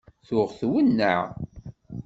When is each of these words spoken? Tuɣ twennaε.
Tuɣ 0.27 0.49
twennaε. 0.59 1.23